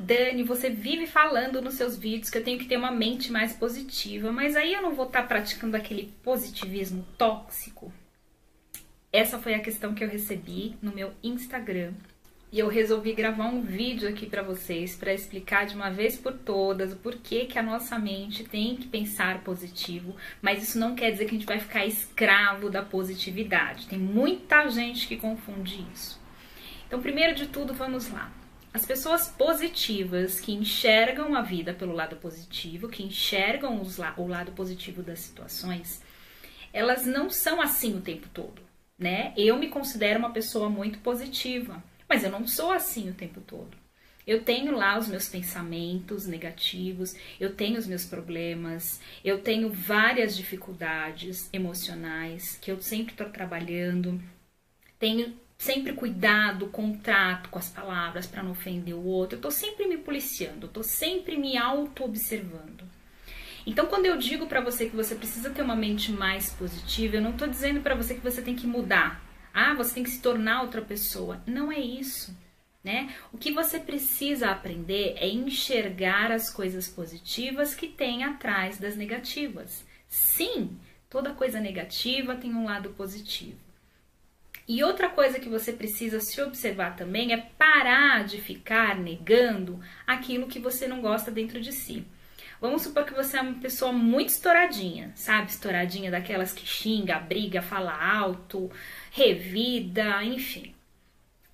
Dani, 0.00 0.42
você 0.42 0.70
vive 0.70 1.06
falando 1.06 1.60
nos 1.60 1.74
seus 1.74 1.94
vídeos 1.94 2.30
que 2.30 2.38
eu 2.38 2.42
tenho 2.42 2.58
que 2.58 2.64
ter 2.64 2.78
uma 2.78 2.90
mente 2.90 3.30
mais 3.30 3.52
positiva, 3.52 4.32
mas 4.32 4.56
aí 4.56 4.72
eu 4.72 4.80
não 4.80 4.94
vou 4.94 5.06
estar 5.06 5.20
tá 5.20 5.28
praticando 5.28 5.76
aquele 5.76 6.10
positivismo 6.22 7.06
tóxico. 7.18 7.92
Essa 9.12 9.38
foi 9.38 9.52
a 9.54 9.60
questão 9.60 9.94
que 9.94 10.02
eu 10.02 10.08
recebi 10.08 10.74
no 10.80 10.90
meu 10.90 11.12
Instagram. 11.22 11.92
E 12.50 12.58
eu 12.58 12.68
resolvi 12.68 13.12
gravar 13.12 13.44
um 13.44 13.60
vídeo 13.60 14.08
aqui 14.08 14.24
para 14.24 14.42
vocês 14.42 14.96
para 14.96 15.12
explicar 15.12 15.66
de 15.66 15.74
uma 15.74 15.90
vez 15.90 16.16
por 16.16 16.32
todas 16.32 16.94
o 16.94 16.96
porquê 16.96 17.44
que 17.44 17.58
a 17.58 17.62
nossa 17.62 17.98
mente 17.98 18.42
tem 18.42 18.76
que 18.76 18.88
pensar 18.88 19.44
positivo, 19.44 20.16
mas 20.40 20.62
isso 20.62 20.78
não 20.78 20.94
quer 20.94 21.12
dizer 21.12 21.26
que 21.26 21.34
a 21.34 21.38
gente 21.38 21.46
vai 21.46 21.60
ficar 21.60 21.84
escravo 21.84 22.70
da 22.70 22.82
positividade. 22.82 23.86
Tem 23.86 23.98
muita 23.98 24.66
gente 24.70 25.06
que 25.06 25.18
confunde 25.18 25.84
isso. 25.92 26.18
Então, 26.86 27.02
primeiro 27.02 27.34
de 27.34 27.46
tudo, 27.46 27.74
vamos 27.74 28.10
lá. 28.10 28.39
As 28.72 28.86
pessoas 28.86 29.28
positivas 29.28 30.40
que 30.40 30.52
enxergam 30.52 31.34
a 31.34 31.42
vida 31.42 31.74
pelo 31.74 31.92
lado 31.92 32.16
positivo, 32.16 32.88
que 32.88 33.02
enxergam 33.02 33.80
os, 33.80 33.98
o 34.16 34.26
lado 34.26 34.52
positivo 34.52 35.02
das 35.02 35.18
situações, 35.20 36.02
elas 36.72 37.04
não 37.04 37.28
são 37.28 37.60
assim 37.60 37.96
o 37.96 38.00
tempo 38.00 38.28
todo, 38.32 38.62
né? 38.98 39.32
Eu 39.36 39.58
me 39.58 39.68
considero 39.68 40.20
uma 40.20 40.30
pessoa 40.30 40.70
muito 40.70 41.00
positiva. 41.00 41.82
Mas 42.10 42.24
eu 42.24 42.30
não 42.30 42.44
sou 42.44 42.72
assim 42.72 43.08
o 43.08 43.14
tempo 43.14 43.40
todo. 43.40 43.70
Eu 44.26 44.42
tenho 44.42 44.72
lá 44.76 44.98
os 44.98 45.06
meus 45.06 45.28
pensamentos 45.28 46.26
negativos, 46.26 47.14
eu 47.38 47.54
tenho 47.54 47.78
os 47.78 47.86
meus 47.86 48.04
problemas, 48.04 49.00
eu 49.24 49.40
tenho 49.40 49.70
várias 49.70 50.36
dificuldades 50.36 51.48
emocionais 51.52 52.58
que 52.60 52.70
eu 52.70 52.82
sempre 52.82 53.12
estou 53.12 53.30
trabalhando. 53.30 54.20
Tenho 54.98 55.36
sempre 55.60 55.92
cuidado 55.92 56.66
com 56.66 56.90
o 56.90 56.96
trato, 56.96 57.48
com 57.50 57.58
as 57.58 57.68
palavras 57.68 58.26
para 58.26 58.42
não 58.42 58.50
ofender 58.50 58.94
o 58.94 59.04
outro. 59.04 59.36
Eu 59.36 59.38
estou 59.38 59.50
sempre 59.50 59.86
me 59.86 59.98
policiando, 59.98 60.66
estou 60.66 60.82
sempre 60.82 61.36
me 61.36 61.56
auto-observando. 61.56 62.84
Então, 63.66 63.86
quando 63.86 64.06
eu 64.06 64.16
digo 64.16 64.46
para 64.46 64.60
você 64.60 64.88
que 64.88 64.96
você 64.96 65.14
precisa 65.14 65.50
ter 65.50 65.62
uma 65.62 65.76
mente 65.76 66.10
mais 66.10 66.50
positiva, 66.50 67.16
eu 67.16 67.22
não 67.22 67.32
estou 67.32 67.46
dizendo 67.46 67.80
para 67.80 67.94
você 67.94 68.14
que 68.14 68.20
você 68.20 68.42
tem 68.42 68.56
que 68.56 68.66
mudar 68.66 69.22
ah, 69.52 69.74
você 69.74 69.94
tem 69.94 70.04
que 70.04 70.10
se 70.10 70.20
tornar 70.20 70.62
outra 70.62 70.82
pessoa. 70.82 71.42
Não 71.46 71.70
é 71.70 71.78
isso. 71.78 72.36
Né? 72.82 73.14
O 73.30 73.36
que 73.36 73.52
você 73.52 73.78
precisa 73.78 74.50
aprender 74.50 75.14
é 75.18 75.28
enxergar 75.28 76.32
as 76.32 76.50
coisas 76.50 76.88
positivas 76.88 77.74
que 77.74 77.86
tem 77.86 78.24
atrás 78.24 78.78
das 78.78 78.96
negativas. 78.96 79.84
Sim, 80.08 80.78
toda 81.10 81.34
coisa 81.34 81.60
negativa 81.60 82.34
tem 82.34 82.54
um 82.54 82.64
lado 82.64 82.90
positivo. 82.90 83.58
E 84.68 84.84
outra 84.84 85.08
coisa 85.08 85.40
que 85.40 85.48
você 85.48 85.72
precisa 85.72 86.20
se 86.20 86.40
observar 86.40 86.96
também 86.96 87.32
é 87.32 87.36
parar 87.36 88.24
de 88.24 88.40
ficar 88.40 88.96
negando 88.96 89.80
aquilo 90.06 90.46
que 90.46 90.58
você 90.58 90.86
não 90.86 91.00
gosta 91.00 91.30
dentro 91.30 91.60
de 91.60 91.72
si. 91.72 92.06
Vamos 92.60 92.82
supor 92.82 93.04
que 93.04 93.14
você 93.14 93.38
é 93.38 93.40
uma 93.40 93.58
pessoa 93.58 93.90
muito 93.90 94.28
estouradinha, 94.28 95.12
sabe? 95.14 95.50
Estouradinha 95.50 96.10
daquelas 96.10 96.52
que 96.52 96.66
xinga, 96.66 97.18
briga, 97.18 97.62
fala 97.62 97.92
alto, 97.92 98.70
revida, 99.10 100.22
enfim. 100.22 100.74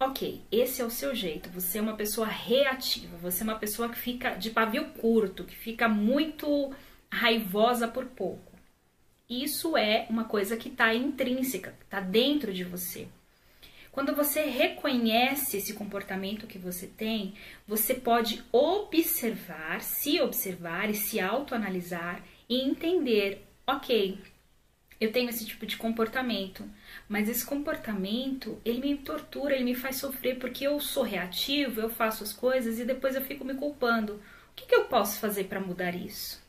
Ok, 0.00 0.42
esse 0.50 0.80
é 0.80 0.84
o 0.84 0.90
seu 0.90 1.14
jeito. 1.14 1.50
Você 1.50 1.78
é 1.78 1.82
uma 1.82 1.94
pessoa 1.94 2.26
reativa, 2.26 3.16
você 3.18 3.42
é 3.42 3.44
uma 3.44 3.58
pessoa 3.58 3.90
que 3.90 3.98
fica 3.98 4.30
de 4.30 4.50
pavio 4.50 4.86
curto, 4.92 5.44
que 5.44 5.54
fica 5.54 5.88
muito 5.88 6.74
raivosa 7.12 7.86
por 7.86 8.06
pouco. 8.06 8.53
Isso 9.42 9.76
é 9.76 10.06
uma 10.08 10.24
coisa 10.24 10.56
que 10.56 10.68
está 10.68 10.94
intrínseca, 10.94 11.74
está 11.82 11.98
dentro 11.98 12.54
de 12.54 12.62
você. 12.62 13.08
Quando 13.90 14.14
você 14.14 14.42
reconhece 14.42 15.56
esse 15.56 15.74
comportamento 15.74 16.46
que 16.46 16.58
você 16.58 16.86
tem, 16.86 17.34
você 17.66 17.94
pode 17.94 18.44
observar, 18.52 19.80
se 19.80 20.20
observar 20.20 20.88
e 20.88 20.94
se 20.94 21.18
autoanalisar 21.18 22.22
e 22.48 22.60
entender, 22.60 23.44
ok, 23.66 24.18
eu 25.00 25.10
tenho 25.10 25.28
esse 25.28 25.44
tipo 25.44 25.66
de 25.66 25.76
comportamento, 25.76 26.68
mas 27.08 27.28
esse 27.28 27.44
comportamento, 27.44 28.60
ele 28.64 28.80
me 28.80 28.96
tortura, 28.98 29.54
ele 29.54 29.64
me 29.64 29.74
faz 29.74 29.96
sofrer 29.96 30.38
porque 30.38 30.64
eu 30.64 30.78
sou 30.78 31.02
reativo, 31.02 31.80
eu 31.80 31.90
faço 31.90 32.22
as 32.22 32.32
coisas 32.32 32.78
e 32.78 32.84
depois 32.84 33.16
eu 33.16 33.22
fico 33.22 33.44
me 33.44 33.54
culpando. 33.54 34.14
O 34.14 34.54
que, 34.54 34.66
que 34.66 34.74
eu 34.74 34.84
posso 34.84 35.18
fazer 35.18 35.44
para 35.44 35.58
mudar 35.58 35.94
isso? 35.94 36.40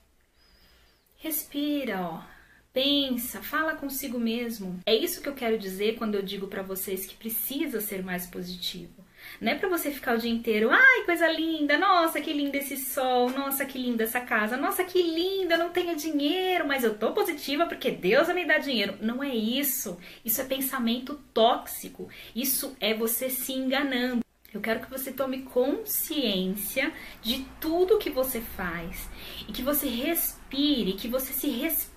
Respira, 1.17 2.01
ó. 2.01 2.34
Pensa, 2.75 3.41
fala 3.41 3.73
consigo 3.73 4.19
mesmo. 4.19 4.81
É 4.85 4.93
isso 4.93 5.21
que 5.21 5.29
eu 5.29 5.33
quero 5.33 5.57
dizer 5.57 5.95
quando 5.95 6.15
eu 6.15 6.21
digo 6.21 6.47
para 6.47 6.61
vocês 6.61 7.05
que 7.05 7.15
precisa 7.15 7.79
ser 7.79 8.03
mais 8.03 8.27
positivo. 8.27 8.91
Não 9.39 9.53
é 9.53 9.55
para 9.55 9.69
você 9.69 9.89
ficar 9.89 10.13
o 10.13 10.17
dia 10.17 10.29
inteiro, 10.29 10.69
ai, 10.69 11.05
coisa 11.05 11.25
linda, 11.31 11.77
nossa, 11.77 12.19
que 12.19 12.33
lindo 12.33 12.57
esse 12.57 12.75
sol, 12.75 13.29
nossa, 13.29 13.65
que 13.65 13.79
linda 13.79 14.03
essa 14.03 14.19
casa, 14.19 14.57
nossa, 14.57 14.83
que 14.83 15.01
linda, 15.01 15.55
não 15.55 15.69
tenho 15.69 15.95
dinheiro, 15.95 16.67
mas 16.67 16.83
eu 16.83 16.97
tô 16.97 17.13
positiva 17.13 17.65
porque 17.65 17.91
Deus 17.91 18.27
vai 18.27 18.35
me 18.35 18.45
dar 18.45 18.57
dinheiro. 18.57 18.97
Não 18.99 19.23
é 19.23 19.33
isso. 19.33 19.97
Isso 20.25 20.41
é 20.41 20.43
pensamento 20.43 21.15
tóxico. 21.33 22.09
Isso 22.35 22.75
é 22.81 22.93
você 22.93 23.29
se 23.29 23.53
enganando. 23.53 24.19
Eu 24.53 24.59
quero 24.59 24.81
que 24.81 24.91
você 24.91 25.13
tome 25.13 25.43
consciência 25.43 26.91
de 27.21 27.45
tudo 27.61 27.97
que 27.97 28.09
você 28.09 28.41
faz 28.41 29.09
e 29.47 29.53
que 29.53 29.61
você 29.61 29.87
respire, 29.87 30.93
que 30.93 31.07
você 31.07 31.31
se 31.31 31.47
respeite, 31.47 31.94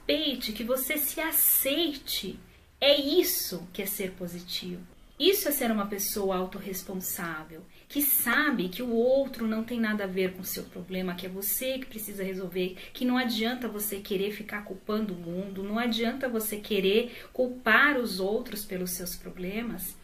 que 0.53 0.65
você 0.65 0.99
se 0.99 1.21
aceite. 1.21 2.39
É 2.81 2.99
isso 2.99 3.69
que 3.73 3.83
é 3.83 3.87
ser 3.87 4.13
positivo. 4.13 4.83
Isso 5.19 5.49
é 5.49 5.53
ser 5.53 5.71
uma 5.71 5.87
pessoa 5.87 6.37
autorresponsável, 6.37 7.63
que 7.89 8.01
sabe 8.01 8.69
que 8.69 8.83
o 8.83 8.93
outro 8.93 9.49
não 9.49 9.65
tem 9.65 9.81
nada 9.81 10.05
a 10.05 10.07
ver 10.07 10.33
com 10.33 10.43
o 10.43 10.47
seu 10.47 10.63
problema, 10.63 11.15
que 11.15 11.27
é 11.27 11.29
você 11.29 11.79
que 11.79 11.87
precisa 11.87 12.23
resolver, 12.23 12.77
que 12.93 13.05
não 13.05 13.17
adianta 13.17 13.67
você 13.67 13.99
querer 13.99 14.31
ficar 14.31 14.65
culpando 14.65 15.15
o 15.15 15.17
mundo, 15.17 15.65
não 15.65 15.77
adianta 15.77 16.29
você 16.29 16.59
querer 16.59 17.29
culpar 17.33 17.99
os 17.99 18.21
outros 18.21 18.65
pelos 18.65 18.93
seus 18.93 19.17
problemas 19.17 19.97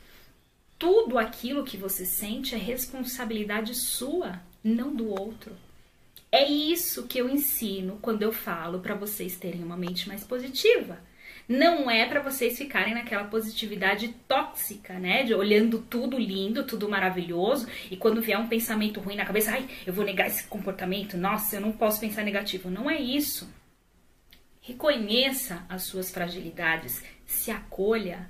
tudo 0.79 1.19
aquilo 1.19 1.65
que 1.65 1.79
você 1.79 2.05
sente 2.05 2.55
é 2.55 2.59
responsabilidade 2.59 3.75
sua, 3.75 4.41
não 4.63 4.95
do 4.95 5.09
outro. 5.09 5.57
É 6.35 6.51
isso 6.51 7.07
que 7.07 7.17
eu 7.17 7.29
ensino 7.29 7.97
quando 8.03 8.23
eu 8.23 8.33
falo 8.33 8.81
para 8.81 8.97
vocês 8.97 9.37
terem 9.37 9.63
uma 9.63 9.77
mente 9.77 10.09
mais 10.09 10.25
positiva. 10.25 10.99
Não 11.49 11.89
é 11.89 12.07
para 12.07 12.21
vocês 12.21 12.59
ficarem 12.59 12.93
naquela 12.93 13.23
positividade 13.23 14.09
tóxica, 14.27 14.95
né? 14.99 15.23
De 15.23 15.33
olhando 15.33 15.79
tudo 15.79 16.19
lindo, 16.19 16.65
tudo 16.65 16.89
maravilhoso, 16.89 17.69
e 17.89 17.97
quando 17.97 18.21
vier 18.21 18.37
um 18.37 18.49
pensamento 18.49 18.99
ruim 18.99 19.15
na 19.15 19.25
cabeça, 19.25 19.53
ai, 19.53 19.69
eu 19.87 19.93
vou 19.93 20.05
negar 20.05 20.27
esse 20.27 20.43
comportamento, 20.49 21.17
nossa, 21.17 21.55
eu 21.55 21.61
não 21.61 21.71
posso 21.71 22.01
pensar 22.01 22.25
negativo. 22.25 22.69
Não 22.69 22.91
é 22.91 23.01
isso. 23.01 23.49
Reconheça 24.61 25.65
as 25.69 25.85
suas 25.85 26.11
fragilidades, 26.11 27.01
se 27.25 27.53
acolha, 27.53 28.29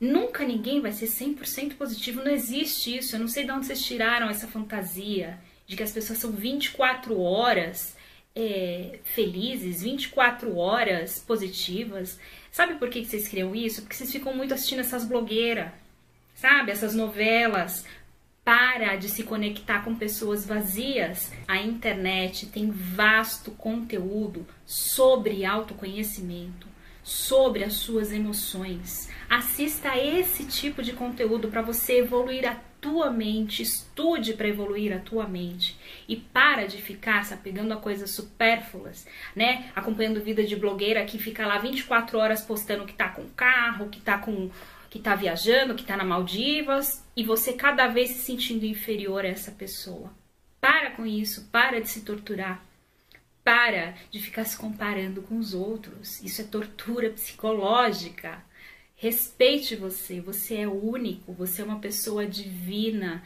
Nunca 0.00 0.44
ninguém 0.44 0.80
vai 0.80 0.90
ser 0.90 1.06
100% 1.06 1.76
positivo, 1.76 2.22
não 2.22 2.32
existe 2.32 2.96
isso. 2.96 3.14
Eu 3.14 3.20
não 3.20 3.28
sei 3.28 3.44
de 3.44 3.52
onde 3.52 3.64
vocês 3.64 3.80
tiraram 3.80 4.28
essa 4.28 4.48
fantasia 4.48 5.38
de 5.66 5.76
que 5.76 5.82
as 5.82 5.92
pessoas 5.92 6.18
são 6.18 6.30
24 6.30 7.20
horas 7.20 7.94
é, 8.34 8.98
felizes, 9.04 9.82
24 9.82 10.56
horas 10.56 11.18
positivas. 11.20 12.18
Sabe 12.50 12.74
por 12.74 12.88
que 12.88 13.04
vocês 13.04 13.28
criam 13.28 13.54
isso? 13.54 13.82
Porque 13.82 13.96
vocês 13.96 14.12
ficam 14.12 14.34
muito 14.34 14.52
assistindo 14.52 14.80
essas 14.80 15.04
blogueiras, 15.04 15.70
sabe? 16.34 16.72
Essas 16.72 16.94
novelas. 16.94 17.84
Para 18.44 18.96
de 18.96 19.08
se 19.08 19.22
conectar 19.22 19.82
com 19.84 19.94
pessoas 19.94 20.44
vazias. 20.44 21.32
A 21.48 21.56
internet 21.56 22.46
tem 22.46 22.70
vasto 22.70 23.52
conteúdo 23.52 24.46
sobre 24.66 25.46
autoconhecimento, 25.46 26.68
sobre 27.02 27.64
as 27.64 27.72
suas 27.72 28.12
emoções. 28.12 29.08
Assista 29.30 29.92
a 29.92 29.98
esse 29.98 30.44
tipo 30.44 30.82
de 30.82 30.92
conteúdo 30.92 31.48
para 31.48 31.62
você 31.62 32.00
evoluir 32.00 32.46
a 32.46 32.60
tua 32.84 33.10
mente, 33.10 33.62
estude 33.62 34.34
para 34.34 34.46
evoluir 34.46 34.94
a 34.94 34.98
tua 34.98 35.26
mente 35.26 35.74
e 36.06 36.16
para 36.16 36.66
de 36.66 36.82
ficar 36.82 37.24
se 37.24 37.32
apegando 37.32 37.72
a 37.72 37.78
coisas 37.78 38.10
supérfluas, 38.10 39.06
né? 39.34 39.70
Acompanhando 39.74 40.22
vida 40.22 40.44
de 40.44 40.54
blogueira 40.54 41.02
que 41.06 41.18
fica 41.18 41.46
lá 41.46 41.56
24 41.56 42.18
horas 42.18 42.42
postando 42.42 42.84
que 42.84 42.92
tá 42.92 43.08
com 43.08 43.26
carro, 43.30 43.88
que 43.88 44.02
tá 44.02 44.18
com 44.18 44.50
que 44.90 44.98
tá 44.98 45.14
viajando, 45.14 45.74
que 45.74 45.82
tá 45.82 45.96
na 45.96 46.04
Maldivas 46.04 47.02
e 47.16 47.24
você 47.24 47.54
cada 47.54 47.88
vez 47.88 48.10
se 48.10 48.18
sentindo 48.26 48.66
inferior 48.66 49.24
a 49.24 49.28
essa 49.28 49.50
pessoa. 49.50 50.12
Para 50.60 50.90
com 50.90 51.06
isso, 51.06 51.48
para 51.50 51.80
de 51.80 51.88
se 51.88 52.02
torturar. 52.02 52.62
Para 53.42 53.94
de 54.10 54.20
ficar 54.20 54.44
se 54.44 54.58
comparando 54.58 55.22
com 55.22 55.38
os 55.38 55.54
outros. 55.54 56.22
Isso 56.22 56.42
é 56.42 56.44
tortura 56.44 57.08
psicológica. 57.08 58.44
Respeite 59.04 59.76
você, 59.76 60.18
você 60.18 60.56
é 60.60 60.66
único, 60.66 61.30
você 61.34 61.60
é 61.60 61.64
uma 61.66 61.78
pessoa 61.78 62.26
divina. 62.26 63.22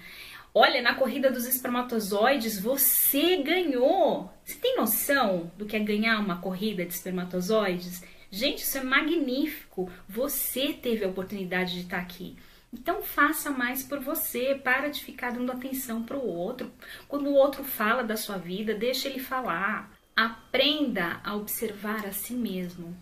Olha, 0.53 0.83
na 0.83 0.97
corrida 0.97 1.31
dos 1.31 1.47
espermatozoides, 1.47 2.59
você 2.59 3.37
ganhou. 3.37 4.29
Você 4.45 4.57
tem 4.57 4.77
noção 4.77 5.53
do 5.57 5.67
que 5.67 5.77
é 5.77 5.79
ganhar 5.79 6.19
uma 6.19 6.41
corrida 6.41 6.85
de 6.85 6.93
espermatozoides? 6.93 8.03
Gente, 8.29 8.65
isso 8.65 8.77
é 8.77 8.83
magnífico. 8.83 9.89
Você 10.09 10.73
teve 10.73 11.05
a 11.05 11.09
oportunidade 11.09 11.75
de 11.75 11.83
estar 11.83 11.99
aqui. 11.99 12.37
Então 12.73 13.01
faça 13.01 13.53
mais 13.53 13.85
por 13.85 14.01
você, 14.01 14.57
para 14.57 14.89
de 14.89 15.05
ficar 15.05 15.31
dando 15.31 15.53
atenção 15.53 16.03
para 16.03 16.17
o 16.17 16.27
outro. 16.27 16.73
Quando 17.07 17.29
o 17.29 17.35
outro 17.35 17.63
fala 17.63 18.03
da 18.03 18.17
sua 18.17 18.37
vida, 18.37 18.75
deixa 18.75 19.07
ele 19.07 19.21
falar. 19.21 19.97
Aprenda 20.17 21.21
a 21.23 21.37
observar 21.37 22.05
a 22.05 22.11
si 22.11 22.33
mesmo. 22.33 22.97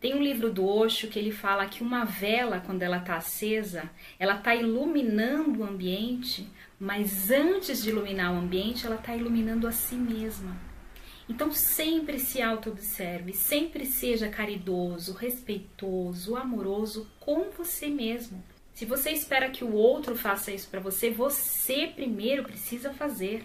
Tem 0.00 0.14
um 0.14 0.22
livro 0.22 0.52
do 0.52 0.64
Osho 0.64 1.08
que 1.08 1.18
ele 1.18 1.32
fala 1.32 1.66
que 1.66 1.82
uma 1.82 2.04
vela, 2.04 2.60
quando 2.60 2.82
ela 2.82 2.98
está 2.98 3.16
acesa, 3.16 3.90
ela 4.16 4.36
está 4.36 4.54
iluminando 4.54 5.60
o 5.60 5.64
ambiente, 5.64 6.48
mas 6.78 7.32
antes 7.32 7.82
de 7.82 7.88
iluminar 7.88 8.32
o 8.32 8.38
ambiente, 8.38 8.86
ela 8.86 8.94
está 8.94 9.16
iluminando 9.16 9.66
a 9.66 9.72
si 9.72 9.96
mesma. 9.96 10.56
Então 11.28 11.50
sempre 11.50 12.20
se 12.20 12.40
auto-observe, 12.40 13.32
sempre 13.32 13.84
seja 13.84 14.28
caridoso, 14.28 15.12
respeitoso, 15.14 16.36
amoroso 16.36 17.10
com 17.18 17.50
você 17.50 17.88
mesmo. 17.88 18.42
Se 18.72 18.84
você 18.84 19.10
espera 19.10 19.50
que 19.50 19.64
o 19.64 19.72
outro 19.74 20.16
faça 20.16 20.52
isso 20.52 20.68
para 20.70 20.78
você, 20.78 21.10
você 21.10 21.88
primeiro 21.88 22.44
precisa 22.44 22.94
fazer. 22.94 23.44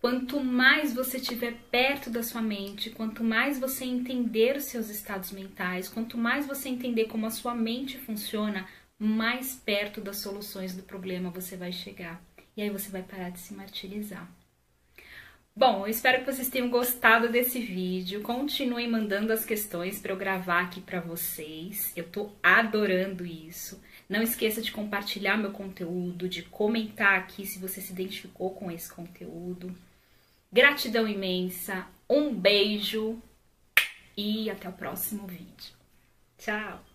Quanto 0.00 0.40
mais 0.40 0.94
você 0.94 1.16
estiver 1.16 1.54
perto 1.72 2.08
da 2.08 2.22
sua 2.22 2.40
mente, 2.40 2.90
quanto 2.90 3.24
mais 3.24 3.58
você 3.58 3.84
entender 3.84 4.56
os 4.56 4.64
seus 4.64 4.88
estados 4.88 5.32
mentais, 5.32 5.88
quanto 5.88 6.16
mais 6.16 6.46
você 6.46 6.68
entender 6.68 7.06
como 7.06 7.26
a 7.26 7.30
sua 7.30 7.54
mente 7.54 7.98
funciona, 7.98 8.68
mais 8.96 9.56
perto 9.56 10.00
das 10.00 10.18
soluções 10.18 10.74
do 10.74 10.84
problema 10.84 11.30
você 11.30 11.56
vai 11.56 11.72
chegar. 11.72 12.22
E 12.56 12.62
aí 12.62 12.70
você 12.70 12.90
vai 12.90 13.02
parar 13.02 13.30
de 13.30 13.40
se 13.40 13.54
martirizar. 13.54 14.28
Bom, 15.54 15.80
eu 15.80 15.88
espero 15.88 16.20
que 16.20 16.32
vocês 16.32 16.48
tenham 16.48 16.70
gostado 16.70 17.28
desse 17.28 17.58
vídeo. 17.58 18.22
Continuem 18.22 18.88
mandando 18.88 19.32
as 19.32 19.44
questões 19.44 20.00
para 20.00 20.12
eu 20.12 20.16
gravar 20.16 20.60
aqui 20.60 20.80
para 20.80 21.00
vocês. 21.00 21.92
Eu 21.96 22.04
tô 22.04 22.30
adorando 22.40 23.26
isso. 23.26 23.82
Não 24.08 24.22
esqueça 24.22 24.62
de 24.62 24.72
compartilhar 24.72 25.36
meu 25.36 25.52
conteúdo, 25.52 26.28
de 26.28 26.42
comentar 26.42 27.18
aqui 27.18 27.44
se 27.44 27.58
você 27.58 27.80
se 27.80 27.92
identificou 27.92 28.54
com 28.54 28.70
esse 28.70 28.90
conteúdo. 28.90 29.76
Gratidão 30.50 31.06
imensa, 31.06 31.86
um 32.08 32.34
beijo 32.34 33.20
e 34.16 34.48
até 34.48 34.68
o 34.68 34.72
próximo 34.72 35.26
vídeo. 35.26 35.74
Tchau! 36.38 36.87